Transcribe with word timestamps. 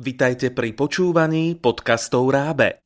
Vitajte 0.00 0.48
pri 0.48 0.72
počúvaní 0.72 1.60
podcastov 1.60 2.32
Rábe. 2.32 2.80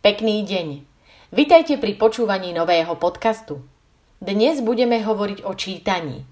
Pekný 0.00 0.48
deň. 0.48 0.68
Vitajte 1.28 1.76
pri 1.76 1.92
počúvaní 2.00 2.56
nového 2.56 2.96
podcastu. 2.96 3.60
Dnes 4.16 4.64
budeme 4.64 5.04
hovoriť 5.04 5.44
o 5.44 5.52
čítaní. 5.52 6.24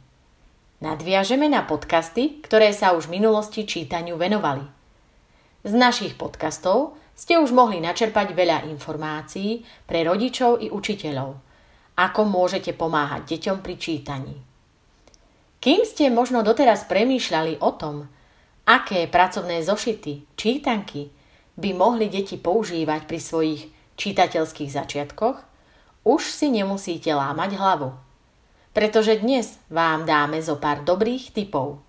Nadviažeme 0.81 1.53
na 1.53 1.69
podcasty, 1.69 2.41
ktoré 2.49 2.73
sa 2.73 2.97
už 2.97 3.13
v 3.13 3.21
minulosti 3.21 3.69
čítaniu 3.69 4.17
venovali. 4.17 4.65
Z 5.69 5.77
našich 5.77 6.17
podcastov 6.17 6.97
ste 7.13 7.37
už 7.37 7.53
mohli 7.53 7.85
načerpať 7.85 8.33
veľa 8.33 8.65
informácií 8.73 9.69
pre 9.85 10.09
rodičov 10.09 10.65
i 10.65 10.73
učiteľov. 10.73 11.48
Ako 11.99 12.23
môžete 12.23 12.71
pomáhať 12.79 13.35
deťom 13.35 13.59
pri 13.59 13.75
čítaní. 13.75 14.39
Kým 15.59 15.83
ste 15.83 16.07
možno 16.15 16.47
doteraz 16.47 16.87
premýšľali 16.87 17.59
o 17.59 17.75
tom, 17.75 18.07
aké 18.63 19.11
pracovné 19.11 19.67
zošity, 19.67 20.39
čítanky 20.39 21.11
by 21.59 21.75
mohli 21.75 22.07
deti 22.07 22.39
používať 22.39 23.11
pri 23.11 23.19
svojich 23.19 23.63
čitateľských 23.99 24.71
začiatkoch, 24.71 25.43
už 26.07 26.23
si 26.23 26.55
nemusíte 26.55 27.11
lámať 27.11 27.59
hlavu. 27.59 27.91
Pretože 28.71 29.19
dnes 29.19 29.59
vám 29.67 30.07
dáme 30.07 30.39
zo 30.39 30.55
pár 30.55 30.87
dobrých 30.87 31.35
tipov. 31.35 31.83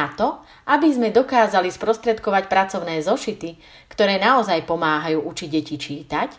Na 0.00 0.08
to, 0.16 0.40
aby 0.64 0.88
sme 0.88 1.12
dokázali 1.12 1.68
sprostredkovať 1.68 2.48
pracovné 2.48 3.04
zošity, 3.04 3.60
ktoré 3.92 4.16
naozaj 4.16 4.64
pomáhajú 4.64 5.20
učiť 5.28 5.48
deti 5.52 5.76
čítať, 5.76 6.32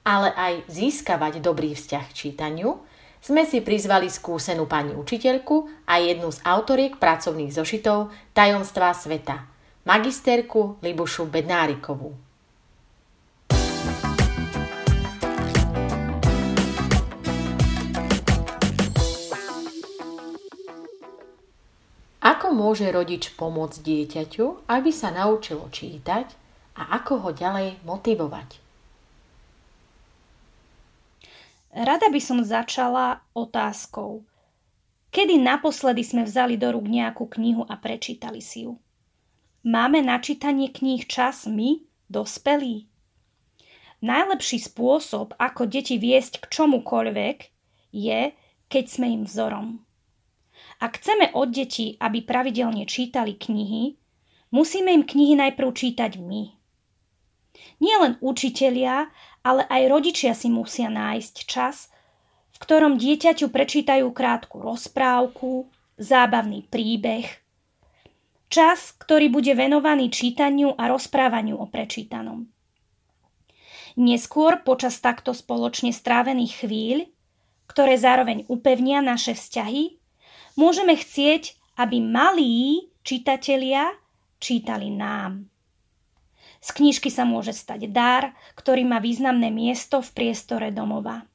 ale 0.00 0.32
aj 0.32 0.64
získavať 0.72 1.44
dobrý 1.44 1.76
vzťah 1.76 2.04
k 2.08 2.16
čítaniu, 2.16 2.80
sme 3.20 3.44
si 3.44 3.60
prizvali 3.60 4.08
skúsenú 4.08 4.64
pani 4.64 4.96
učiteľku 4.96 5.84
a 5.84 6.00
jednu 6.00 6.32
z 6.32 6.40
autoriek 6.40 6.96
pracovných 6.96 7.52
zošitov 7.52 8.08
Tajomstva 8.32 8.96
sveta, 8.96 9.44
magisterku 9.84 10.80
Libušu 10.80 11.28
Bednárikovú. 11.28 12.16
Ako 22.42 22.58
môže 22.58 22.90
rodič 22.90 23.30
pomôcť 23.38 23.78
dieťaťu, 23.86 24.66
aby 24.66 24.90
sa 24.90 25.14
naučilo 25.14 25.70
čítať 25.70 26.26
a 26.74 26.98
ako 26.98 27.22
ho 27.22 27.30
ďalej 27.30 27.78
motivovať? 27.86 28.58
Rada 31.70 32.10
by 32.10 32.18
som 32.18 32.42
začala 32.42 33.22
otázkou. 33.30 34.26
Kedy 35.14 35.38
naposledy 35.38 36.02
sme 36.02 36.26
vzali 36.26 36.58
do 36.58 36.74
rúk 36.74 36.90
nejakú 36.90 37.30
knihu 37.30 37.62
a 37.62 37.78
prečítali 37.78 38.42
si 38.42 38.66
ju? 38.66 38.74
Máme 39.62 40.02
na 40.02 40.18
čítanie 40.18 40.66
kníh 40.66 41.06
čas 41.06 41.46
my, 41.46 41.78
dospelí? 42.10 42.90
Najlepší 44.02 44.66
spôsob, 44.66 45.38
ako 45.38 45.70
deti 45.70 45.94
viesť 45.94 46.42
k 46.42 46.50
čomukoľvek, 46.50 47.36
je, 47.94 48.34
keď 48.66 48.84
sme 48.90 49.14
im 49.14 49.30
vzorom. 49.30 49.86
Ak 50.82 50.98
chceme 50.98 51.30
od 51.30 51.54
detí, 51.54 51.94
aby 52.02 52.26
pravidelne 52.26 52.82
čítali 52.90 53.38
knihy, 53.38 53.94
musíme 54.50 54.90
im 54.90 55.06
knihy 55.06 55.38
najprv 55.38 55.70
čítať 55.70 56.18
my. 56.18 56.42
Nie 57.78 57.96
len 58.02 58.18
učitelia, 58.18 59.06
ale 59.46 59.62
aj 59.70 59.82
rodičia 59.86 60.34
si 60.34 60.50
musia 60.50 60.90
nájsť 60.90 61.34
čas, 61.46 61.86
v 62.50 62.58
ktorom 62.58 62.98
dieťaťu 62.98 63.54
prečítajú 63.54 64.10
krátku 64.10 64.58
rozprávku, 64.58 65.70
zábavný 66.02 66.66
príbeh. 66.66 67.30
Čas, 68.50 68.90
ktorý 68.98 69.30
bude 69.30 69.54
venovaný 69.54 70.10
čítaniu 70.10 70.74
a 70.74 70.90
rozprávaniu 70.90 71.62
o 71.62 71.70
prečítanom. 71.70 72.50
Neskôr 73.94 74.66
počas 74.66 74.98
takto 74.98 75.30
spoločne 75.30 75.94
strávených 75.94 76.66
chvíľ, 76.66 77.06
ktoré 77.70 77.94
zároveň 77.94 78.50
upevnia 78.50 78.98
naše 78.98 79.38
vzťahy, 79.38 80.01
môžeme 80.56 80.96
chcieť, 80.96 81.56
aby 81.80 82.00
malí 82.00 82.90
čitatelia 83.02 83.92
čítali 84.42 84.90
nám. 84.90 85.48
Z 86.62 86.68
knižky 86.78 87.10
sa 87.10 87.26
môže 87.26 87.50
stať 87.50 87.90
dar, 87.90 88.38
ktorý 88.54 88.86
má 88.86 89.02
významné 89.02 89.50
miesto 89.50 89.98
v 89.98 90.10
priestore 90.14 90.70
domova. 90.70 91.26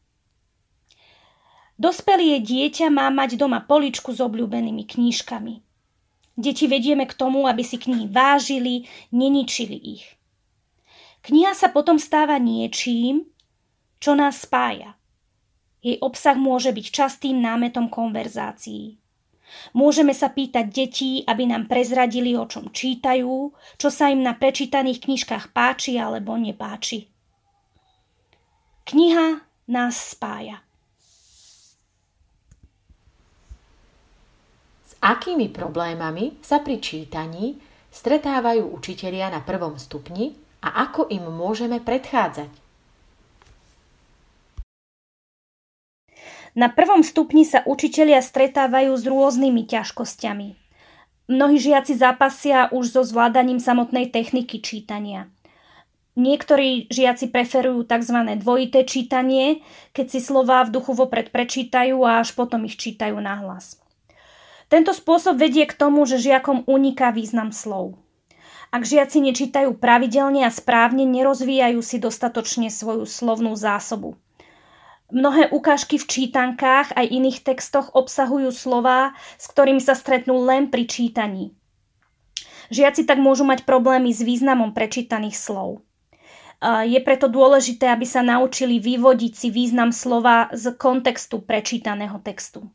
Dospelé 1.78 2.42
dieťa 2.42 2.90
má 2.90 3.12
mať 3.14 3.38
doma 3.38 3.62
poličku 3.62 4.16
s 4.16 4.24
obľúbenými 4.24 4.88
knížkami. 4.88 5.62
Deti 6.38 6.66
vedieme 6.66 7.06
k 7.06 7.14
tomu, 7.14 7.46
aby 7.46 7.62
si 7.62 7.78
knihy 7.78 8.10
vážili, 8.10 8.88
neničili 9.14 9.78
ich. 9.78 10.06
Kniha 11.28 11.54
sa 11.54 11.70
potom 11.74 12.00
stáva 12.00 12.40
niečím, 12.40 13.28
čo 14.00 14.16
nás 14.16 14.46
spája. 14.46 14.96
Jej 15.82 16.02
obsah 16.02 16.38
môže 16.38 16.72
byť 16.74 16.86
častým 16.88 17.42
námetom 17.42 17.90
konverzácií. 17.92 18.98
Môžeme 19.72 20.12
sa 20.12 20.32
pýtať 20.32 20.66
detí, 20.70 21.24
aby 21.24 21.48
nám 21.48 21.72
prezradili, 21.72 22.36
o 22.36 22.46
čom 22.46 22.72
čítajú, 22.72 23.52
čo 23.80 23.90
sa 23.90 24.12
im 24.12 24.24
na 24.24 24.36
prečítaných 24.36 25.08
knižkách 25.08 25.56
páči 25.56 25.96
alebo 25.96 26.36
nepáči. 26.36 27.08
Kniha 28.88 29.44
nás 29.68 29.96
spája. 30.16 30.64
S 34.88 34.96
akými 35.04 35.52
problémami 35.52 36.40
sa 36.40 36.64
pri 36.64 36.80
čítaní 36.80 37.60
stretávajú 37.92 38.72
učitelia 38.72 39.28
na 39.28 39.44
prvom 39.44 39.76
stupni 39.76 40.40
a 40.64 40.88
ako 40.88 41.12
im 41.12 41.28
môžeme 41.28 41.84
predchádzať? 41.84 42.67
Na 46.58 46.74
prvom 46.74 47.06
stupni 47.06 47.46
sa 47.46 47.62
učitelia 47.70 48.18
stretávajú 48.18 48.98
s 48.98 49.06
rôznymi 49.06 49.70
ťažkosťami. 49.70 50.58
Mnohí 51.30 51.62
žiaci 51.62 51.94
zápasia 51.94 52.74
už 52.74 52.98
so 52.98 53.02
zvládaním 53.06 53.62
samotnej 53.62 54.10
techniky 54.10 54.58
čítania. 54.58 55.30
Niektorí 56.18 56.90
žiaci 56.90 57.30
preferujú 57.30 57.86
tzv. 57.86 58.42
dvojité 58.42 58.90
čítanie, 58.90 59.62
keď 59.94 60.18
si 60.18 60.20
slová 60.24 60.66
v 60.66 60.74
duchu 60.74 60.98
vopred 60.98 61.30
prečítajú 61.30 62.02
a 62.02 62.26
až 62.26 62.34
potom 62.34 62.66
ich 62.66 62.74
čítajú 62.74 63.22
nahlas. 63.22 63.78
Tento 64.66 64.98
spôsob 64.98 65.38
vedie 65.38 65.70
k 65.70 65.78
tomu, 65.78 66.10
že 66.10 66.18
žiakom 66.18 66.66
uniká 66.66 67.14
význam 67.14 67.54
slov. 67.54 68.02
Ak 68.74 68.82
žiaci 68.82 69.22
nečítajú 69.22 69.78
pravidelne 69.78 70.42
a 70.42 70.50
správne, 70.50 71.06
nerozvíjajú 71.06 71.86
si 71.86 72.02
dostatočne 72.02 72.74
svoju 72.74 73.06
slovnú 73.06 73.54
zásobu. 73.54 74.18
Mnohé 75.08 75.48
ukážky 75.56 75.96
v 75.96 76.08
čítankách 76.08 76.92
aj 76.92 77.08
iných 77.08 77.40
textoch 77.48 77.96
obsahujú 77.96 78.52
slová, 78.52 79.16
s 79.40 79.48
ktorými 79.48 79.80
sa 79.80 79.96
stretnú 79.96 80.44
len 80.44 80.68
pri 80.68 80.84
čítaní. 80.84 81.56
Žiaci 82.68 83.08
tak 83.08 83.16
môžu 83.16 83.48
mať 83.48 83.64
problémy 83.64 84.12
s 84.12 84.20
významom 84.20 84.76
prečítaných 84.76 85.40
slov. 85.40 85.80
Je 86.84 87.00
preto 87.00 87.32
dôležité, 87.32 87.88
aby 87.88 88.04
sa 88.04 88.20
naučili 88.20 88.84
vyvodiť 88.84 89.34
si 89.38 89.48
význam 89.48 89.96
slova 89.96 90.52
z 90.52 90.76
kontextu 90.76 91.40
prečítaného 91.40 92.20
textu. 92.20 92.68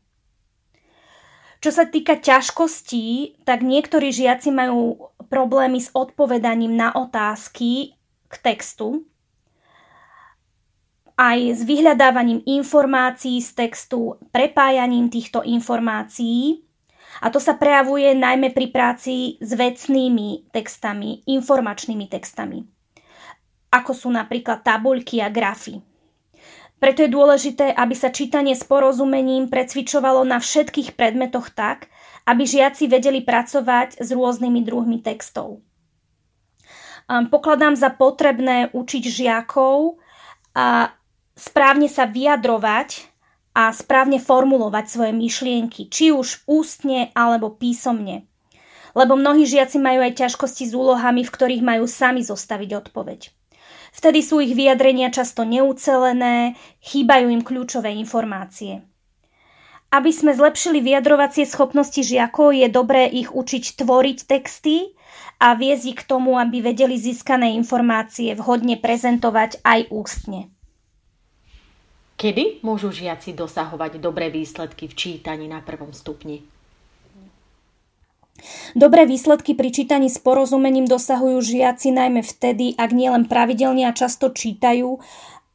Čo 1.61 1.69
sa 1.69 1.85
týka 1.85 2.17
ťažkostí, 2.17 3.37
tak 3.45 3.61
niektorí 3.61 4.09
žiaci 4.09 4.49
majú 4.49 5.13
problémy 5.29 5.79
s 5.79 5.93
odpovedaním 5.93 6.73
na 6.73 6.89
otázky 6.97 7.93
k 8.25 8.33
textu, 8.41 9.05
aj 11.13 11.39
s 11.57 11.61
vyhľadávaním 11.61 12.41
informácií 12.45 13.37
z 13.41 13.53
textu, 13.53 14.17
prepájaním 14.33 15.13
týchto 15.13 15.45
informácií. 15.45 16.65
A 17.21 17.29
to 17.29 17.37
sa 17.37 17.53
prejavuje 17.53 18.17
najmä 18.17 18.51
pri 18.57 18.73
práci 18.73 19.37
s 19.37 19.53
vecnými 19.53 20.49
textami, 20.49 21.21
informačnými 21.29 22.09
textami, 22.09 22.65
ako 23.69 23.91
sú 23.93 24.09
napríklad 24.09 24.65
tabuľky 24.65 25.21
a 25.21 25.29
grafy. 25.29 25.77
Preto 26.81 27.05
je 27.05 27.13
dôležité, 27.13 27.71
aby 27.71 27.95
sa 27.95 28.11
čítanie 28.11 28.57
s 28.57 28.65
porozumením 28.67 29.47
precvičovalo 29.47 30.25
na 30.27 30.41
všetkých 30.41 30.97
predmetoch 30.99 31.53
tak, 31.53 31.87
aby 32.27 32.43
žiaci 32.43 32.89
vedeli 32.91 33.23
pracovať 33.23 34.01
s 34.01 34.09
rôznymi 34.11 34.59
druhmi 34.65 34.99
textov. 34.99 35.63
Pokladám 37.07 37.77
za 37.77 37.93
potrebné 37.93 38.73
učiť 38.73 39.03
žiakov 39.05 40.01
a 40.55 40.91
správne 41.33 41.89
sa 41.89 42.05
vyjadrovať 42.05 43.09
a 43.53 43.69
správne 43.69 44.17
formulovať 44.17 44.85
svoje 44.89 45.13
myšlienky, 45.13 45.89
či 45.89 46.09
už 46.09 46.45
ústne 46.49 47.13
alebo 47.13 47.53
písomne. 47.53 48.25
Lebo 48.93 49.17
mnohí 49.17 49.45
žiaci 49.45 49.81
majú 49.81 50.05
aj 50.05 50.21
ťažkosti 50.25 50.69
s 50.69 50.73
úlohami, 50.73 51.25
v 51.25 51.33
ktorých 51.33 51.63
majú 51.65 51.85
sami 51.89 52.21
zostaviť 52.21 52.69
odpoveď. 52.85 53.29
Vtedy 53.93 54.25
sú 54.25 54.41
ich 54.41 54.57
vyjadrenia 54.57 55.13
často 55.13 55.45
neucelené, 55.45 56.57
chýbajú 56.81 57.29
im 57.29 57.45
kľúčové 57.45 57.93
informácie. 57.93 58.81
Aby 59.93 60.09
sme 60.09 60.33
zlepšili 60.33 60.81
vyjadrovacie 60.81 61.45
schopnosti 61.45 62.01
žiakov, 62.01 62.57
je 62.57 62.65
dobré 62.73 63.05
ich 63.05 63.29
učiť 63.29 63.77
tvoriť 63.77 64.17
texty 64.25 64.97
a 65.37 65.53
viesť 65.53 65.85
ich 65.93 65.97
k 66.01 66.07
tomu, 66.09 66.41
aby 66.41 66.65
vedeli 66.65 66.97
získané 66.97 67.53
informácie 67.53 68.33
vhodne 68.33 68.81
prezentovať 68.81 69.61
aj 69.61 69.93
ústne. 69.93 70.52
Kedy 72.17 72.63
môžu 72.63 72.93
žiaci 72.93 73.33
dosahovať 73.33 73.99
dobré 73.99 74.29
výsledky 74.29 74.87
v 74.87 74.93
čítaní 74.95 75.49
na 75.49 75.59
prvom 75.59 75.91
stupni? 75.91 76.45
Dobré 78.75 79.05
výsledky 79.05 79.53
pri 79.53 79.69
čítaní 79.71 80.09
s 80.09 80.17
porozumením 80.19 80.89
dosahujú 80.89 81.39
žiaci 81.39 81.93
najmä 81.93 82.25
vtedy, 82.25 82.75
ak 82.75 82.91
nielen 82.91 83.29
pravidelne 83.29 83.87
a 83.87 83.95
často 83.95 84.33
čítajú, 84.33 84.99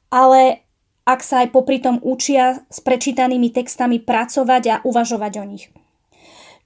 ale 0.09 0.65
ak 1.09 1.21
sa 1.25 1.45
aj 1.45 1.57
popri 1.57 1.81
tom 1.81 2.01
učia 2.05 2.65
s 2.69 2.85
prečítanými 2.85 3.49
textami 3.49 3.97
pracovať 4.01 4.63
a 4.69 4.77
uvažovať 4.85 5.33
o 5.41 5.45
nich. 5.45 5.65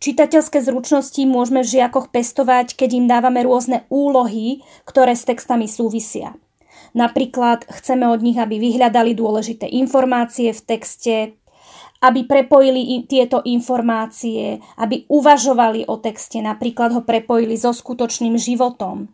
Čitateľské 0.03 0.59
zručnosti 0.59 1.23
môžeme 1.31 1.63
v 1.63 1.79
žiakoch 1.79 2.11
pestovať, 2.11 2.75
keď 2.75 2.91
im 2.99 3.07
dávame 3.07 3.47
rôzne 3.47 3.87
úlohy, 3.87 4.67
ktoré 4.83 5.15
s 5.15 5.23
textami 5.23 5.71
súvisia. 5.71 6.35
Napríklad 6.93 7.65
chceme 7.71 8.11
od 8.11 8.21
nich, 8.21 8.37
aby 8.37 8.61
vyhľadali 8.61 9.17
dôležité 9.17 9.71
informácie 9.71 10.53
v 10.53 10.61
texte, 10.61 11.15
aby 12.03 12.27
prepojili 12.27 13.07
tieto 13.07 13.41
informácie, 13.47 14.59
aby 14.77 15.07
uvažovali 15.07 15.87
o 15.87 16.03
texte, 16.03 16.43
napríklad 16.43 16.91
ho 16.99 17.03
prepojili 17.07 17.55
so 17.55 17.71
skutočným 17.71 18.35
životom. 18.35 19.07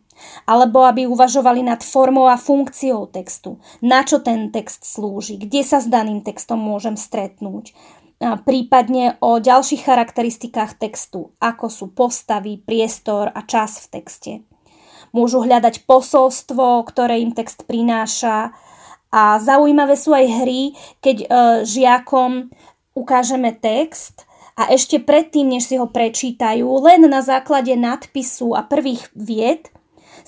Alebo 0.50 0.82
aby 0.82 1.06
uvažovali 1.06 1.62
nad 1.62 1.78
formou 1.78 2.26
a 2.26 2.34
funkciou 2.34 3.06
textu, 3.06 3.62
na 3.78 4.02
čo 4.02 4.18
ten 4.18 4.50
text 4.50 4.82
slúži, 4.82 5.38
kde 5.38 5.62
sa 5.62 5.78
s 5.78 5.86
daným 5.86 6.26
textom 6.26 6.58
môžem 6.58 6.98
stretnúť, 6.98 7.70
prípadne 8.18 9.14
o 9.22 9.38
ďalších 9.38 9.86
charakteristikách 9.86 10.74
textu, 10.74 11.30
ako 11.38 11.70
sú 11.70 11.86
postavy, 11.94 12.58
priestor 12.58 13.30
a 13.30 13.46
čas 13.46 13.78
v 13.78 13.86
texte. 13.94 14.32
Môžu 15.12 15.44
hľadať 15.44 15.88
posolstvo, 15.88 16.84
ktoré 16.88 17.20
im 17.24 17.32
text 17.32 17.64
prináša 17.64 18.52
a 19.08 19.40
zaujímavé 19.40 19.96
sú 19.96 20.12
aj 20.12 20.26
hry, 20.44 20.76
keď 21.00 21.16
e, 21.24 21.26
žiakom 21.64 22.52
ukážeme 22.92 23.56
text 23.56 24.28
a 24.58 24.68
ešte 24.74 25.00
predtým, 25.00 25.48
než 25.56 25.70
si 25.70 25.80
ho 25.80 25.88
prečítajú, 25.88 26.66
len 26.84 27.08
na 27.08 27.24
základe 27.24 27.72
nadpisu 27.72 28.52
a 28.52 28.66
prvých 28.66 29.08
vied 29.16 29.72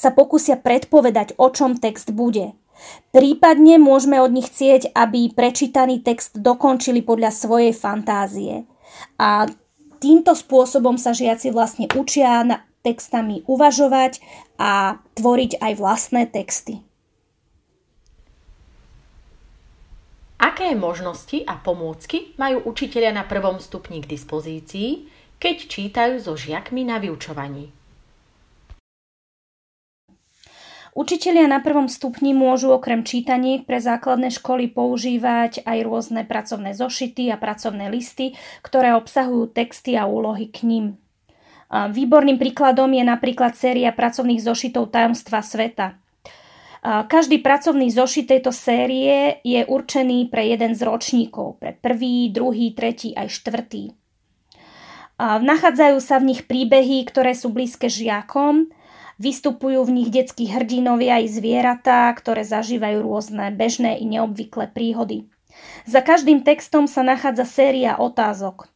sa 0.00 0.15
pokúsia 0.15 0.56
predpovedať, 0.56 1.37
o 1.37 1.53
čom 1.53 1.77
text 1.77 2.15
bude. 2.15 2.56
Prípadne 3.12 3.77
môžeme 3.77 4.17
od 4.23 4.32
nich 4.32 4.49
chcieť, 4.49 4.97
aby 4.97 5.29
prečítaný 5.35 6.00
text 6.00 6.41
dokončili 6.41 7.05
podľa 7.05 7.35
svojej 7.35 7.77
fantázie. 7.77 8.65
A 9.21 9.44
týmto 10.00 10.32
spôsobom 10.32 10.97
sa 10.97 11.12
žiaci 11.12 11.53
vlastne 11.53 11.85
učia 11.93 12.41
na 12.47 12.65
textami 12.81 13.44
uvažovať 13.44 14.21
a 14.56 15.00
tvoriť 15.17 15.61
aj 15.61 15.73
vlastné 15.77 16.23
texty. 16.29 16.81
Aké 20.41 20.73
možnosti 20.73 21.44
a 21.44 21.61
pomôcky 21.61 22.32
majú 22.41 22.65
učiteľia 22.65 23.12
na 23.12 23.29
prvom 23.29 23.61
stupni 23.61 24.00
k 24.00 24.09
dispozícii, 24.09 25.05
keď 25.37 25.56
čítajú 25.69 26.15
so 26.17 26.32
žiakmi 26.32 26.88
na 26.88 26.97
vyučovaní? 26.97 27.77
Učitelia 30.91 31.47
na 31.47 31.62
prvom 31.62 31.87
stupni 31.87 32.35
môžu 32.35 32.75
okrem 32.75 33.06
čítaniek 33.06 33.62
pre 33.62 33.79
základné 33.79 34.35
školy 34.35 34.75
používať 34.75 35.62
aj 35.62 35.79
rôzne 35.87 36.27
pracovné 36.27 36.75
zošity 36.75 37.31
a 37.31 37.38
pracovné 37.38 37.87
listy, 37.93 38.35
ktoré 38.65 38.99
obsahujú 38.99 39.55
texty 39.55 39.94
a 39.94 40.11
úlohy 40.11 40.50
k 40.50 40.67
ním. 40.67 40.87
Výborným 41.70 42.34
príkladom 42.34 42.90
je 42.90 43.05
napríklad 43.06 43.55
séria 43.55 43.94
pracovných 43.94 44.43
zošitov 44.43 44.90
Tajomstva 44.90 45.38
sveta. 45.38 45.94
Každý 46.82 47.38
pracovný 47.44 47.93
zošit 47.94 48.34
tejto 48.34 48.50
série 48.50 49.38
je 49.46 49.62
určený 49.62 50.32
pre 50.32 50.50
jeden 50.50 50.75
z 50.75 50.82
ročníkov, 50.82 51.62
pre 51.62 51.76
prvý, 51.78 52.32
druhý, 52.34 52.75
tretí 52.75 53.14
aj 53.14 53.31
štvrtý. 53.31 53.94
Nachádzajú 55.20 55.99
sa 56.00 56.17
v 56.19 56.32
nich 56.32 56.49
príbehy, 56.49 57.05
ktoré 57.05 57.37
sú 57.37 57.52
blízke 57.52 57.93
žiakom, 57.93 58.72
Vystupujú 59.20 59.84
v 59.84 60.00
nich 60.00 60.08
detskí 60.08 60.49
hrdinovia 60.49 61.20
i 61.20 61.28
zvieratá, 61.28 62.08
ktoré 62.17 62.40
zažívajú 62.40 63.05
rôzne 63.05 63.52
bežné 63.52 64.00
i 64.00 64.08
neobvyklé 64.08 64.72
príhody. 64.72 65.28
Za 65.84 66.00
každým 66.00 66.40
textom 66.40 66.88
sa 66.88 67.05
nachádza 67.05 67.44
séria 67.44 68.00
otázok. 68.00 68.72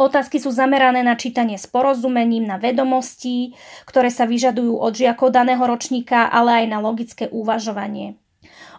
Otázky 0.00 0.40
sú 0.40 0.52
zamerané 0.52 1.04
na 1.04 1.18
čítanie 1.18 1.60
s 1.60 1.68
porozumením, 1.68 2.48
na 2.48 2.56
vedomostí, 2.56 3.56
ktoré 3.84 4.08
sa 4.08 4.24
vyžadujú 4.24 4.78
od 4.78 4.92
žiakov 4.96 5.32
daného 5.32 5.62
ročníka, 5.62 6.28
ale 6.28 6.64
aj 6.64 6.66
na 6.70 6.78
logické 6.80 7.24
uvažovanie. 7.28 8.16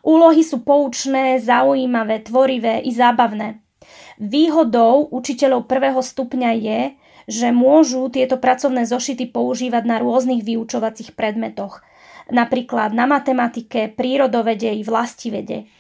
Úlohy 0.04 0.44
sú 0.44 0.62
poučné, 0.68 1.40
zaujímavé, 1.40 2.28
tvorivé 2.28 2.84
i 2.84 2.92
zábavné. 2.92 3.64
Výhodou 4.20 5.08
učiteľov 5.10 5.66
prvého 5.68 6.04
stupňa 6.04 6.52
je, 6.60 6.80
že 7.28 7.56
môžu 7.56 8.12
tieto 8.12 8.36
pracovné 8.36 8.84
zošity 8.84 9.32
používať 9.32 9.84
na 9.88 9.98
rôznych 10.04 10.44
vyučovacích 10.44 11.16
predmetoch, 11.16 11.80
napríklad 12.28 12.92
na 12.92 13.08
matematike, 13.08 13.96
prírodovede 13.96 14.76
i 14.76 14.84
vlastivede. 14.84 15.72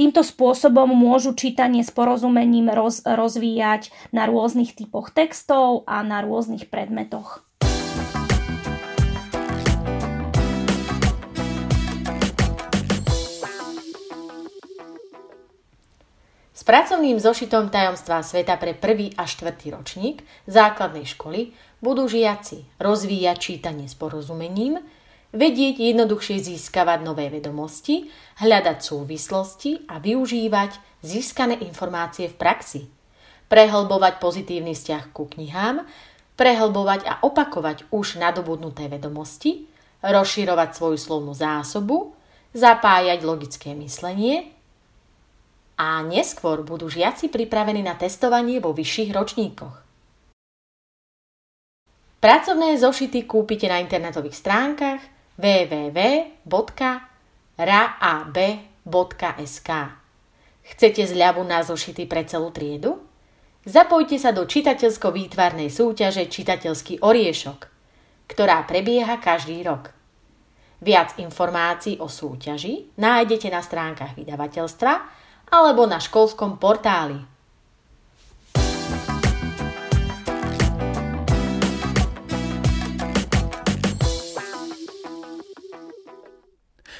Týmto 0.00 0.24
spôsobom 0.24 0.88
môžu 0.96 1.36
čítanie 1.36 1.84
s 1.84 1.92
porozumením 1.92 2.72
roz, 2.72 3.04
rozvíjať 3.04 3.92
na 4.16 4.24
rôznych 4.24 4.72
typoch 4.72 5.12
textov 5.12 5.84
a 5.84 6.00
na 6.00 6.24
rôznych 6.24 6.72
predmetoch. 6.72 7.44
S 16.56 16.64
pracovným 16.64 17.20
zošitom 17.20 17.68
tajomstva 17.68 18.24
sveta 18.24 18.56
pre 18.56 18.72
prvý 18.72 19.12
a 19.20 19.28
štvrtý 19.28 19.76
ročník 19.76 20.24
základnej 20.48 21.04
školy 21.04 21.52
budú 21.84 22.08
žiaci 22.08 22.64
rozvíjať 22.80 23.36
čítanie 23.36 23.84
s 23.84 23.92
porozumením, 24.00 24.80
vedieť 25.30 25.78
jednoduchšie 25.78 26.42
získavať 26.42 27.06
nové 27.06 27.30
vedomosti, 27.30 28.10
hľadať 28.42 28.78
súvislosti 28.82 29.86
a 29.86 30.02
využívať 30.02 31.02
získané 31.06 31.58
informácie 31.62 32.28
v 32.30 32.38
praxi, 32.38 32.82
prehlbovať 33.46 34.18
pozitívny 34.18 34.74
vzťah 34.74 35.04
ku 35.14 35.26
knihám, 35.30 35.86
prehlbovať 36.34 37.00
a 37.06 37.14
opakovať 37.22 37.90
už 37.94 38.18
nadobudnuté 38.18 38.90
vedomosti, 38.90 39.68
rozširovať 40.02 40.68
svoju 40.74 40.98
slovnú 40.98 41.36
zásobu, 41.36 42.16
zapájať 42.56 43.22
logické 43.22 43.76
myslenie, 43.76 44.50
a 45.80 46.04
neskôr 46.04 46.60
budú 46.60 46.92
žiaci 46.92 47.32
pripravení 47.32 47.80
na 47.80 47.96
testovanie 47.96 48.60
vo 48.60 48.76
vyšších 48.76 49.16
ročníkoch. 49.16 49.76
Pracovné 52.20 52.76
zošity 52.76 53.24
kúpite 53.24 53.64
na 53.64 53.80
internetových 53.80 54.36
stránkach 54.36 55.00
www.raab.sk. 55.40 56.90
Chcete 60.60 61.02
zľavu 61.08 61.42
na 61.48 61.64
zošity 61.64 62.04
pre 62.04 62.28
celú 62.28 62.52
triedu? 62.52 63.00
Zapojte 63.64 64.16
sa 64.16 64.32
do 64.32 64.44
čitateľsko-výtvarnej 64.48 65.68
súťaže 65.72 66.28
Čitateľský 66.28 67.04
oriešok, 67.04 67.60
ktorá 68.28 68.64
prebieha 68.64 69.20
každý 69.20 69.60
rok. 69.64 69.92
Viac 70.80 71.20
informácií 71.20 72.00
o 72.00 72.08
súťaži 72.08 72.96
nájdete 72.96 73.52
na 73.52 73.60
stránkach 73.60 74.16
vydavateľstva 74.16 74.92
alebo 75.52 75.84
na 75.84 76.00
školskom 76.00 76.56
portáli. 76.56 77.20